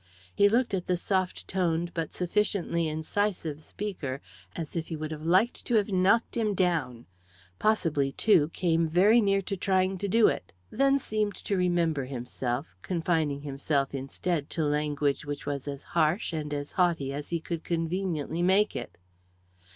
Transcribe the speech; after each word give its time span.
He 0.33 0.49
looked 0.49 0.73
at 0.73 0.87
the 0.87 0.97
soft 0.97 1.47
toned 1.47 1.93
but 1.93 2.11
sufficiently 2.11 2.87
incisive 2.87 3.61
speaker 3.61 4.19
as 4.55 4.75
if 4.75 4.87
he 4.87 4.95
would 4.95 5.11
have 5.11 5.27
liked 5.27 5.63
to 5.67 5.75
have 5.75 5.91
knocked 5.91 6.35
him 6.35 6.55
down; 6.55 7.05
possibly, 7.59 8.11
too, 8.11 8.49
came 8.49 8.89
very 8.89 9.21
near 9.21 9.43
to 9.43 9.55
trying 9.55 9.99
to 9.99 10.07
do 10.07 10.27
it. 10.27 10.53
Then 10.71 10.97
seemed 10.97 11.35
to 11.35 11.55
remember 11.55 12.05
himself, 12.05 12.75
confining 12.81 13.41
himself 13.41 13.93
instead 13.93 14.49
to 14.49 14.63
language 14.65 15.23
which 15.23 15.45
was 15.45 15.67
as 15.67 15.83
harsh 15.83 16.33
and 16.33 16.51
as 16.51 16.71
haughty 16.71 17.13
as 17.13 17.29
he 17.29 17.39
could 17.39 17.63
conveniently 17.63 18.41
make 18.41 18.75
it. 18.75 18.97